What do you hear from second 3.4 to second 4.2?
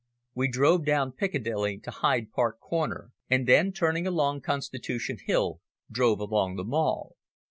then, turning